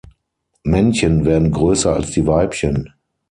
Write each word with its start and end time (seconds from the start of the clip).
Männchen 0.63 1.25
werden 1.25 1.51
größer 1.51 1.93
als 1.93 2.09
die 2.09 2.25
Weibchen. 2.25 2.91